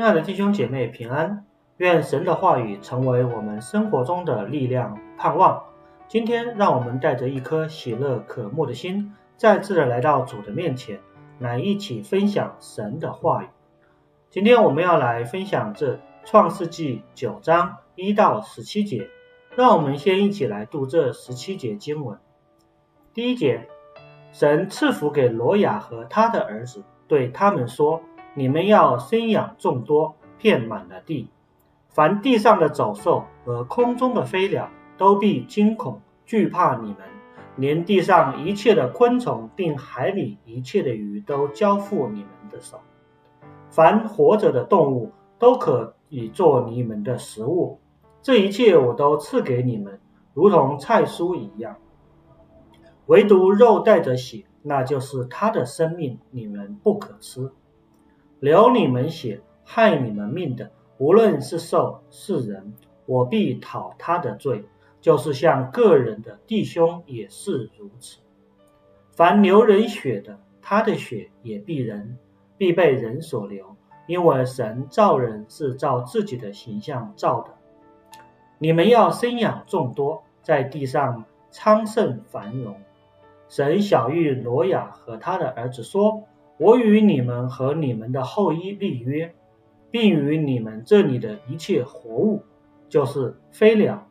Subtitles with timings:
[0.00, 1.44] 亲爱的弟兄姐妹平安，
[1.76, 5.64] 愿神的话语成为我们生活中的力量盼望。
[6.08, 11.00] 今天，让我们带着一颗喜乐渴慕的心，再次的来到主的面前，
[11.38, 13.48] 来一起分享神的话语。
[14.30, 19.10] 今天我们要来分享这创世纪九章一到十七节，
[19.54, 22.18] 让我们先一起来读这十七节经文。
[23.12, 23.68] 第一节，
[24.32, 28.00] 神赐福给罗雅和他的儿子，对他们说。
[28.34, 31.28] 你们要生养众多，遍满了地。
[31.88, 36.98] 凡地上的走兽和空中的飞鸟，都必惊恐惧怕你们。
[37.56, 42.78] 连地上一切的昆虫，并海里一切的鱼，都交付你们的手。
[43.68, 47.80] 凡活着的动物，都可以做你们的食物。
[48.22, 50.00] 这一切我都赐给你们，
[50.32, 51.76] 如同菜蔬一样。
[53.06, 57.50] 唯独肉带着血，那就是他的生命，你们不可吃。
[58.40, 62.72] 流你们血、害你们命的，无论是兽是人，
[63.04, 64.64] 我必讨他的罪，
[65.02, 68.20] 就是像个人的弟兄也是如此。
[69.12, 72.16] 凡流人血的，他的血也必人，
[72.56, 77.50] 必被人所流，因为神造人是照自己的形象造的。
[78.58, 82.80] 你们要生养众多，在地上昌盛繁荣。
[83.50, 86.22] 神晓谕罗亚和他的儿子说。
[86.60, 89.34] 我与你们和你们的后裔立约，
[89.90, 92.42] 并与你们这里的一切活物，
[92.86, 94.06] 就是飞鸟、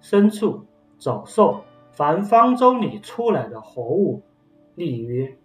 [0.00, 0.62] 牲畜、
[0.96, 1.60] 走兽，
[1.92, 4.22] 凡方舟里出来的活物，
[4.76, 5.36] 立约。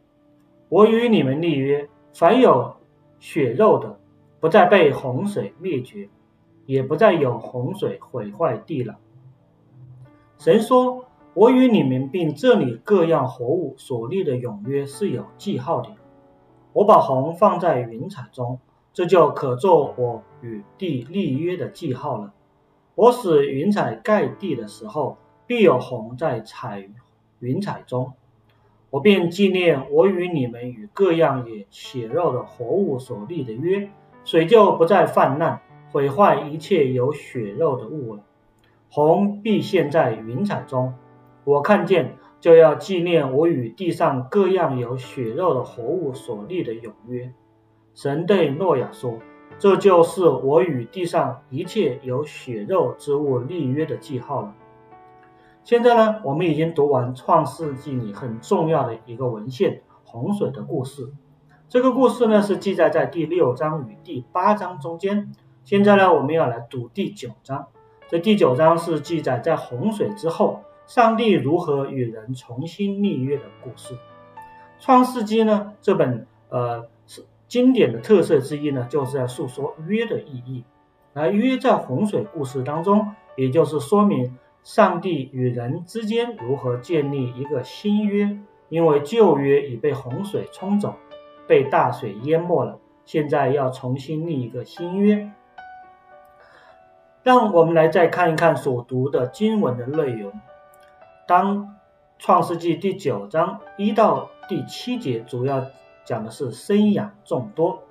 [0.69, 2.77] 我与你们立约，凡有
[3.19, 3.99] 血肉的，
[4.39, 6.07] 不再被洪水灭绝，
[6.65, 8.95] 也不再有洪水毁坏地了。
[10.37, 11.03] 神说
[11.35, 15.89] ：“我与你们并这里各样活物所立的永约是有记号的。”
[16.75, 18.59] 我把红放在云彩中，
[18.91, 22.34] 这就可做我与地立约的记号了。
[22.96, 26.90] 我使云彩盖地的时候，必有红在彩
[27.40, 28.12] 云彩中。
[28.90, 33.90] 我便纪念我与你们与各样野血肉的活物所立的约，
[34.25, 35.62] 水就不再泛滥，
[35.94, 38.24] 毁坏一切有血肉的物了。
[38.90, 40.94] 红必现在云彩中，
[41.46, 42.18] 我看见。
[42.45, 47.33] 就要纪念我与地上各样有血肉的活物所立的永约。
[47.95, 49.17] 神对诺亚说
[49.57, 54.53] ：“这就是我与地上一切有血肉之物立约的记号了。”
[55.66, 61.12] 现在呢，我们已经读完创世纪里很重要的一个文献——洪水的故事。
[61.67, 65.31] 这个故事呢，是记载在第六章与第八章中间。
[65.63, 67.69] 现在呢，我们要来读第九章。
[68.07, 70.59] 这第九章是记载在洪水之后。
[70.88, 73.94] 上帝如何与人重新立约的故事，
[74.79, 75.73] 《创世纪》呢？
[75.81, 76.88] 这本呃
[77.47, 80.63] 经典的特色之一呢，就是在诉说约的意义。
[81.13, 88.38] 而约在洪水故事当中，也就是说明上帝与人之间如何建立一个新约。
[88.68, 90.95] 因为旧约已被洪水冲走，
[91.47, 95.31] 被大水淹没了，现在要重新立一个新约。
[97.22, 100.34] 让我们来再看一看所读的经文的内容。
[101.28, 101.75] 当
[102.19, 105.66] 创世纪第九章一到第七节主要
[106.03, 107.81] 讲的是生养众多，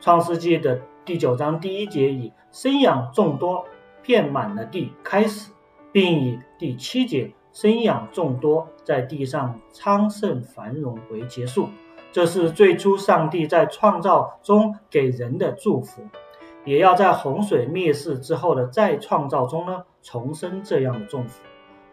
[0.00, 3.64] 创世纪的第九章第一节以生养众多，
[4.02, 5.50] 遍满了地开始，
[5.92, 11.70] 并以第七节生养众多，在地上昌盛繁荣为结束。
[12.12, 16.02] 这是最初上帝在创造中给人的祝福，
[16.66, 21.42] 也要在洪水灭世之后的再创造中呢，重生这样的祝福。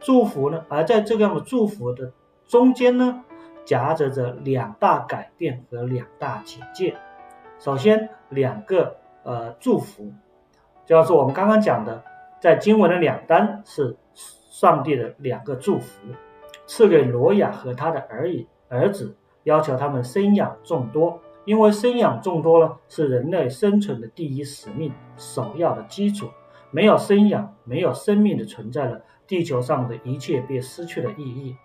[0.02, 2.12] 祝福呢，而在这样的祝福的
[2.48, 3.24] 中间呢，
[3.64, 6.98] 夹杂着两大改变和两大警戒。
[7.60, 10.12] 首先，两个呃祝福，
[10.86, 12.04] 就是我们刚刚讲的，
[12.40, 13.96] 在经文的两端是
[14.50, 16.00] 上帝的两个祝福，
[16.66, 18.28] 赐给罗亚和他的儿
[18.68, 26.28] 儿子，要求他们生养众多，因为生养众多呢，是人类生存的第一使命，首要的基础。
[26.72, 29.02] 没有生养，没有生命的存在了。
[29.28, 31.56] 地球上的一切便失去了意义。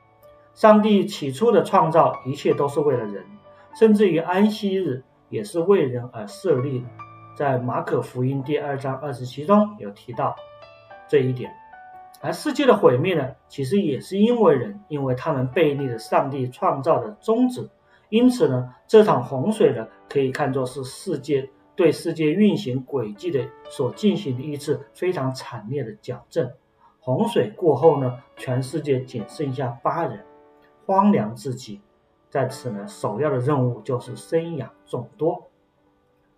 [0.55, 3.25] 上帝起初的创造，一切都是为了人，
[3.79, 6.87] 甚至于安息日也是为人而设立的。
[7.37, 10.35] 在马可福音第二章二十七中有提到
[11.09, 11.53] 这一点。
[12.23, 17.69] 而世界的毁灭呢，其实也是因为人，因为他们背逆了上帝创造的宗旨。
[18.09, 26.51] 因此呢，这场洪水呢，可以看作是世界对世界运行轨迹的所进行的一次非常惨烈的矫正。
[26.99, 30.25] 洪水过后呢，全世界仅剩下八人，
[30.87, 31.81] 荒凉至极。
[32.29, 35.49] 在此呢，首要的任务就是生养众多。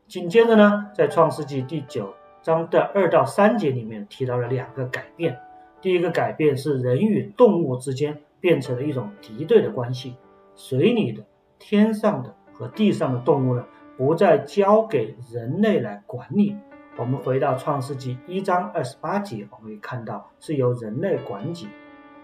[0.06, 5.38] 紧接着呢，在创世纪第九章的二到三节里面提到了两个改变。
[5.81, 10.17] 第一个改变是人与动物之间变成了一种敌对的关系，
[10.56, 11.25] 水里的、
[11.58, 13.64] 天上的和地上的动物呢，
[13.98, 16.56] 不再交给人类来管理。
[16.96, 21.68] 我们回到创世纪一章二十八节，我们可以看到是由人类管理，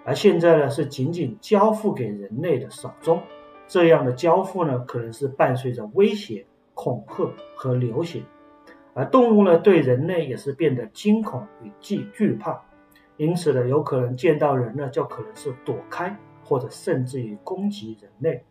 [0.05, 3.21] 而现在呢是仅仅交付给人类的手中。
[3.67, 8.23] 这样的交付呢，可能是伴随着威胁、恐吓和流血，
[8.95, 12.63] 而动物呢对人类也是变得惊恐与惧惧怕。
[13.17, 18.45] 因此呢，有可能见到人呢，就可能是躲开，或者甚至于攻击人类。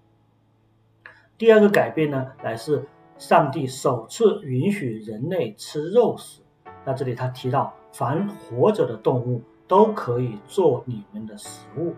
[1.38, 2.86] 第二个改变呢，乃是
[3.18, 6.42] 上帝首次允许人类吃肉食。
[6.86, 11.94] 那这里他提到，凡活着的动物都可以做你们的食物。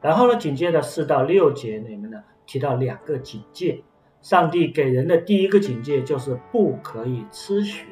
[0.00, 3.82] 然后呢，紧接着四到六节里面呢，提到两个警戒。
[4.22, 7.84] 上帝给人的第一个警戒就是不可以吃血。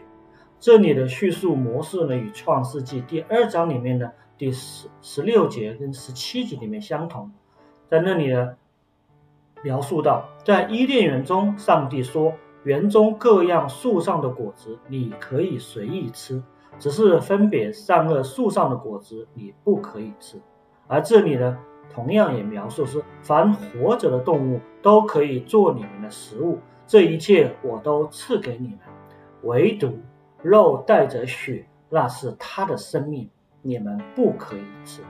[0.59, 7.31] 这里的叙述模式呢，与创世纪第二章里面的第十十六节跟十七节里面相同。
[7.91, 8.57] 在那里呢，
[9.62, 12.32] 描述到，在伊甸园中，上帝说，
[12.64, 16.43] 园中各样树上的果子你可以随意吃，
[16.79, 20.41] 只是分别善恶树上的果子你不可以吃。
[20.88, 21.59] 而这里呢，
[21.93, 28.79] 同样也描述是，凡活着的动物都可以做你们的食物，这一切我都赐给你们，
[29.43, 29.99] 唯独。
[30.43, 33.31] 肉带着血，那是他的生命，
[33.62, 35.00] 你们不可以吃。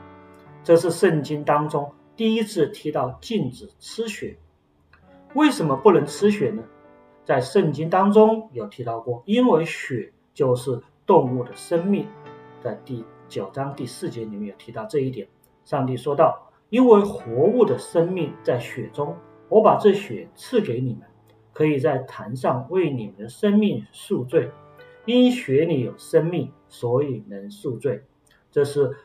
[0.63, 4.37] 这是圣经当中第一次提到禁止吃血。
[5.35, 6.63] 为什么不能吃血呢？
[7.25, 12.07] 在圣经当中有提到过，因为血就是动物的生命，
[12.61, 15.29] 在第九章第四节里面有提到这一点。
[15.65, 19.17] 上帝说道：“因为活物的生命在血中，
[19.49, 21.03] 我把这血赐给你们，
[21.55, 24.51] 可以在坛上为你们的生命赎罪。”
[25.07, 28.05] 因血里有生命，所以能赎罪。
[28.51, 28.97] 这是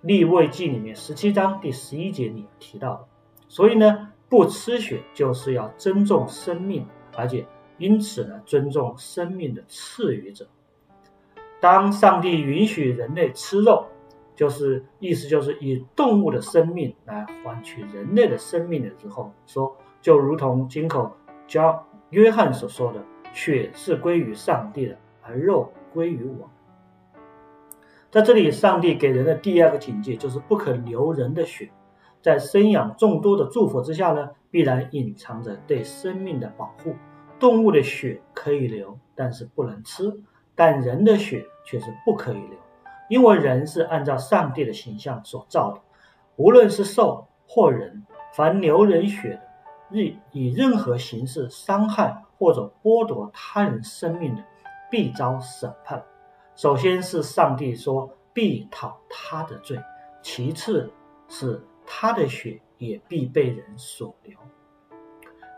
[0.00, 3.06] 利未记里面十七章第十一节里提到的。
[3.46, 7.46] 所以呢，不吃血就是要尊重生命，而且
[7.76, 10.48] 因此呢，尊重生命的赐予者。
[11.60, 13.84] 当上帝允许人类吃肉，
[14.34, 21.10] 就是意思就是以动物的生命来换取人类的生命的时候，说就如同金口
[21.46, 23.04] 教约翰所说的，
[23.34, 24.96] 血是归于上帝的。
[25.22, 26.50] 而肉归于我。
[28.10, 31.70] 在这里，上帝给人的第二个警戒就是不可流人的血。
[32.20, 36.94] 在生养众多的祝福之下呢，必然隐藏着对生命的保护。
[37.38, 40.10] 动物的血可以流，但是不能吃；
[40.54, 42.58] 但人的血却是不可以流，
[43.08, 45.80] 因为人是按照上帝的形象所造的。
[46.36, 49.40] 无论是兽或人，凡流人血
[49.90, 54.42] 的，以以任何形式伤害或者剥夺他人生命的。
[54.90, 56.02] 必遭审判。
[56.56, 59.78] 首先是上帝说必讨他的罪，
[60.20, 60.92] 其次
[61.28, 64.38] 是他的血也必被人所流。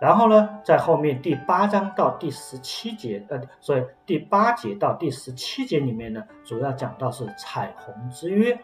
[0.00, 8.58] 然后呢，在后面第八章到第十七节，呃，所以第八节到第十七节里面呢，主要讲到是彩虹之约。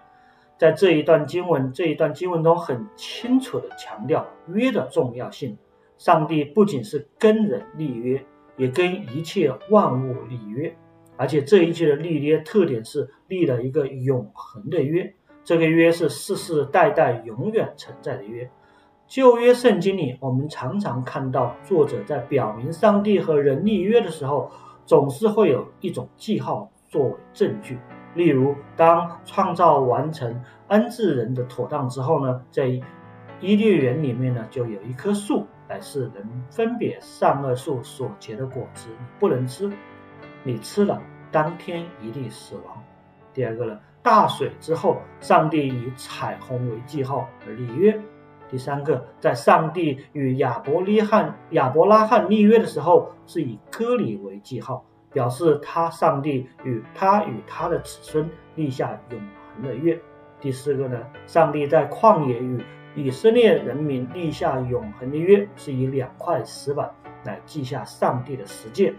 [0.56, 5.58] 在这一段经文，这一段经文中很清楚地强调约的重要性。
[5.98, 8.24] 上帝不仅是跟人立约。
[8.56, 10.76] 也跟一切万物立约，
[11.16, 15.14] 而且这一切的立约特点是立了一个永恒的约，
[15.48, 18.50] 这个约是世世代代永远存在的约。
[19.06, 24.50] 旧约圣经里，我们常常看到作者在表明上帝和人立约的时候，
[24.84, 27.78] 总是会有一种记号作为证据。
[28.14, 32.66] 例如，当创造完成、安置人的妥当之后呢，在
[33.40, 35.46] 伊甸园里面呢，就有一棵树。
[35.66, 39.72] 乃是人分别善恶树所结的果子，你不能吃，
[40.42, 41.00] 你吃了
[41.32, 42.84] 当天一定死亡。
[43.32, 48.00] 第二个呢，大水之后，上帝以彩虹为记号而立约。
[48.50, 59.20] 第三个，在上帝与亚伯利汉、亚伯拉罕立约的时候，是以割礼为记号，表示他上帝与他与他的子孙立下永
[59.54, 60.00] 恒的约。
[60.40, 62.64] 第四个呢，上帝在旷野与
[62.94, 66.90] 以色列人民立下永恒的约，是以两块石板
[67.24, 68.94] 来记下上帝的实践。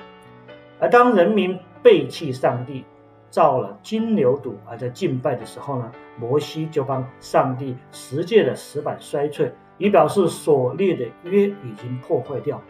[0.79, 2.85] 而当人民背弃上帝，
[3.29, 12.61] 造了金牛犊，而在敬拜的时候呢，摩西就帮上帝十诫的石板摔碎，以表示所立的约已经破坏掉。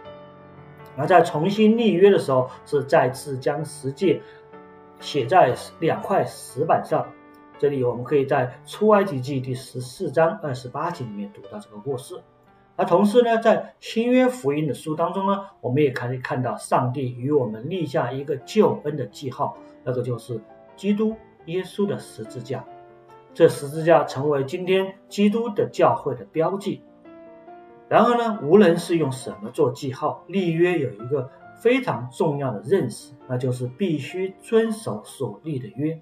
[0.97, 4.21] 而在重新立约的时候，是再次将十诫
[4.99, 7.07] 写在两块石板上。
[7.57, 12.15] 这里我们可以在出埃及记第十四章二十八节里面读到这个故事，
[12.79, 20.39] 而同时呢，在新约福音的书当中呢，我们也可以看到上帝与我们立下一个救恩的记号，那个就是
[20.77, 21.13] 基督
[21.48, 22.63] 耶稣的十字架。
[23.33, 26.81] 这十字架成为今天基督的教会的标记。
[27.89, 31.29] 然而呢，无论是用什么做记号，立约有一个
[31.62, 36.00] 非常重要的认识，那就是必须遵守所立的约，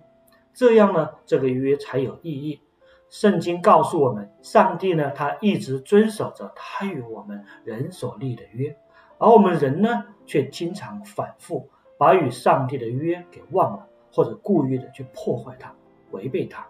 [0.53, 2.61] 这样呢，这个约才有意义。
[3.09, 8.75] 圣经告诉我们，上帝呢，他一直遵守着他与我们人所立的约，
[9.17, 15.73] 而我们人呢，却经常反复把与上帝的约给忘了，或者故意的去破坏它、
[16.11, 16.67] 违背它。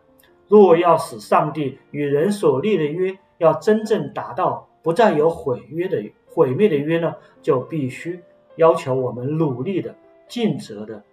[0.48, 8.22] 若要使上帝与人所立的约要真正达到不再有毁约的毁灭的约呢，就必须
[8.56, 9.96] 要求我们努力的、
[10.28, 11.04] 尽责的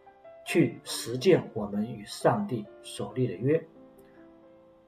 [0.44, 3.64] 去实践我们与上帝所立的约。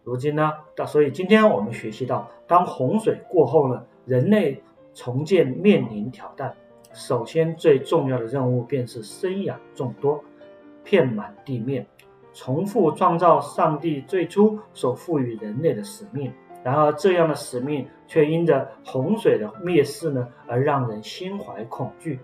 [0.07, 4.63] 如今呢，到所以今天我们学习到，当洪水过后呢，人类
[4.95, 6.55] 重建面临挑战。
[6.93, 10.23] 首先，最重要的任务便是生养众多，
[10.85, 11.85] 遍满地面，
[12.33, 16.33] 重复创造上帝最初所赋予人类的使命。
[16.63, 22.21] 然而，这样的使命却因着洪水的灭世呢，而让人心怀恐惧。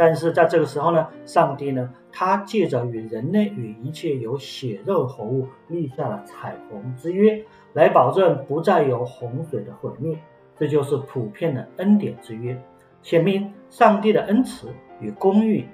[0.00, 10.16] 但是在这个时候呢，上帝呢，他借着与人类与一切有血肉活物立下了彩虹之约，来保证不再有洪水的毁灭。
[10.56, 12.58] 这就是普遍的恩典之约，
[13.02, 14.68] 显明上帝的恩慈
[15.02, 15.66] 与公义，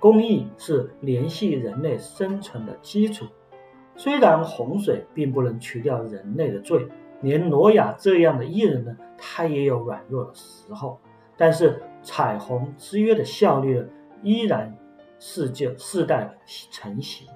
[0.00, 3.26] 公义是联系人类生存的基础。
[3.94, 6.84] 虽然洪水并不能除掉人类的罪，
[7.20, 10.98] 连挪亚这样的义人呢，他也有软弱的时候。
[11.36, 13.84] 但是彩虹之约的效力
[14.22, 14.74] 依然
[15.18, 16.34] 世就世代
[16.70, 17.28] 成型。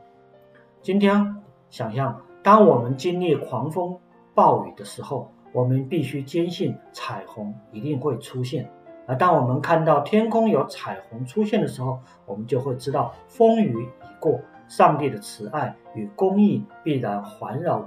[0.81, 1.37] 今天
[1.69, 3.99] 想象，当我们经历狂风
[4.35, 8.67] 暴雨的时候，我们必须坚信彩虹一定会出现。
[9.07, 13.88] 而当我们看到天空有彩虹出现的时候，我们就会知道风雨已
[14.19, 17.87] 过，上帝的慈爱与公义必然环绕我，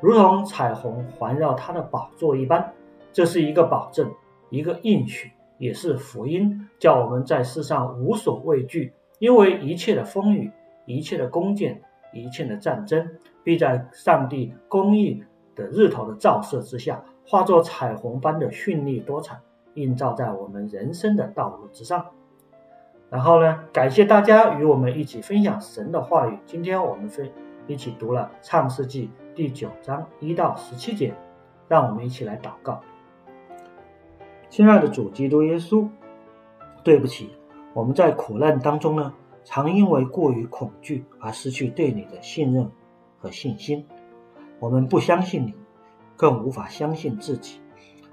[0.00, 2.72] 如同彩虹环绕他的宝座一般。
[3.12, 4.10] 这是一个保证。
[4.50, 10.50] 一个应许，也是福音，叫我们在世上无所畏惧，因为一切的风雨、
[10.86, 13.08] 一切的弓箭、一切的战争，
[13.42, 15.22] 必在上帝公义
[15.54, 19.38] 的日头的照射之下，化作彩虹般的绚丽多彩，
[19.74, 22.06] 映照在我们人生的道路之上。
[23.10, 26.38] 然后呢，感谢大家与我们一起分享神的话语。
[26.46, 27.28] 今天我们分
[27.66, 31.14] 一起读了创世纪第九章一到十七节，
[31.68, 32.80] 让我们一起来祷告。
[34.50, 35.86] 亲爱的主基督耶稣，
[36.82, 37.30] 对不起，
[37.74, 39.12] 我们在苦难当中呢，
[39.44, 42.70] 常因为过于恐惧而失去对你的信任
[43.18, 43.86] 和信心。
[44.58, 45.54] 我们不相信你，
[46.16, 47.60] 更无法相信自己，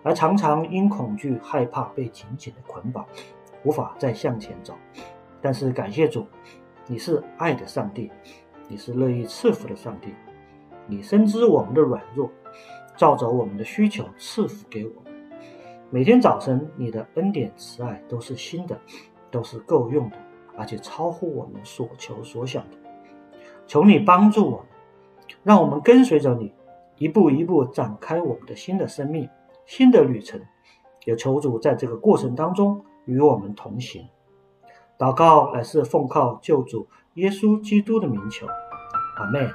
[0.04, 3.06] 而常常因恐惧害怕被紧紧的捆绑，
[3.64, 4.76] 无法再向前走。
[5.42, 6.28] 但是感谢主，
[6.86, 8.12] 你是爱的上帝，
[8.68, 10.10] 你是乐意赐福的上帝，
[10.86, 12.30] 你深知我们的软弱，
[12.98, 15.15] 照着我们的需求赐福给我们。
[15.96, 18.78] 每天早晨，你的恩典慈爱都是新的，
[19.32, 20.18] 都是够用的，
[20.58, 22.76] 而且超乎我们所求所想的。
[23.66, 24.66] 求你帮助我们，
[25.42, 26.54] 让我们跟随着你，
[26.98, 29.30] 一步一步展开我们的新的生命、
[29.66, 30.42] 新的旅程。
[31.06, 34.06] 也求主在这个过程当中与我们同行。
[34.98, 38.46] 祷告乃是奉靠救主耶稣基督的名求，
[39.16, 39.50] 阿门，